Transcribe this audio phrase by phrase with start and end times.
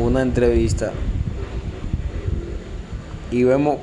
[0.00, 0.92] una entrevista
[3.30, 3.78] y vemos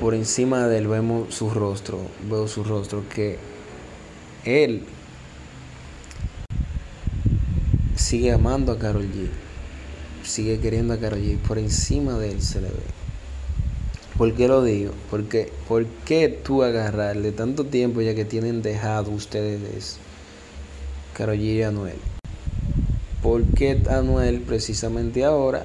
[0.00, 3.38] por, encima de él, vemos su rostro, veo su rostro, que
[4.44, 4.82] él
[7.94, 9.28] sigue amando a Carol G,
[10.24, 13.02] sigue queriendo a Carol G, por encima de él se le ve.
[14.18, 14.92] ¿Por qué lo digo?
[15.10, 19.98] ¿por qué tú agarrarle tanto tiempo ya que tienen dejado ustedes
[21.14, 22.11] Carol G y Anuel?
[23.22, 25.64] ¿Por qué Anuel precisamente ahora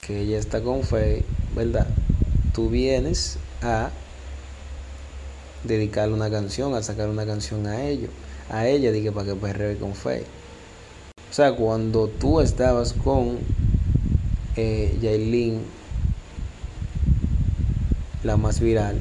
[0.00, 1.86] que ella está con fe, ¿verdad?
[2.52, 3.90] Tú vienes a
[5.64, 8.10] dedicarle una canción, a sacar una canción a ellos,
[8.50, 10.24] a ella, dije para que perree con fe.
[11.30, 13.38] O sea, cuando tú estabas con
[14.56, 15.60] eh,
[18.22, 18.98] la más viral,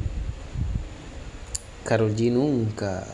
[1.83, 3.05] Carol G nunca,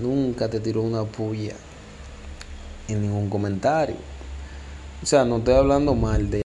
[0.00, 1.54] nunca te tiró una puya
[2.88, 3.96] en ningún comentario.
[5.02, 6.45] O sea, no estoy hablando mal de